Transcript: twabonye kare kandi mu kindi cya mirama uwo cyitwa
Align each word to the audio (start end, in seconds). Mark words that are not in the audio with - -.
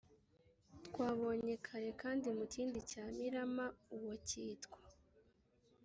twabonye 0.87 1.53
kare 1.65 1.89
kandi 2.01 2.27
mu 2.37 2.45
kindi 2.53 2.79
cya 2.91 3.03
mirama 3.17 3.65
uwo 3.95 4.13
cyitwa 4.27 4.77